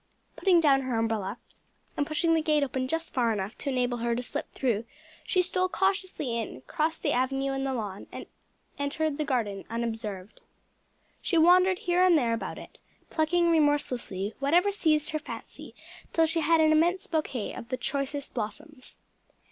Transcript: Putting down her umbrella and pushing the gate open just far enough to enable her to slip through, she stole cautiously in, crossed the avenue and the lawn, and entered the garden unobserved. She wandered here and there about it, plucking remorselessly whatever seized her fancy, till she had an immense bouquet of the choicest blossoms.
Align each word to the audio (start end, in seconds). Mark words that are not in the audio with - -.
Putting 0.35 0.59
down 0.59 0.81
her 0.81 0.97
umbrella 0.97 1.37
and 1.95 2.07
pushing 2.07 2.33
the 2.33 2.41
gate 2.41 2.63
open 2.63 2.87
just 2.87 3.13
far 3.13 3.31
enough 3.31 3.55
to 3.59 3.69
enable 3.69 3.99
her 3.99 4.15
to 4.15 4.23
slip 4.23 4.51
through, 4.51 4.83
she 5.25 5.43
stole 5.43 5.69
cautiously 5.69 6.35
in, 6.39 6.61
crossed 6.65 7.03
the 7.03 7.11
avenue 7.11 7.51
and 7.51 7.63
the 7.67 7.71
lawn, 7.75 8.07
and 8.11 8.25
entered 8.79 9.19
the 9.19 9.25
garden 9.25 9.63
unobserved. 9.69 10.41
She 11.21 11.37
wandered 11.37 11.77
here 11.77 12.01
and 12.01 12.17
there 12.17 12.33
about 12.33 12.57
it, 12.57 12.79
plucking 13.11 13.51
remorselessly 13.51 14.33
whatever 14.39 14.71
seized 14.71 15.11
her 15.11 15.19
fancy, 15.19 15.75
till 16.13 16.25
she 16.25 16.39
had 16.39 16.59
an 16.59 16.71
immense 16.71 17.05
bouquet 17.05 17.53
of 17.53 17.69
the 17.69 17.77
choicest 17.77 18.33
blossoms. 18.33 18.97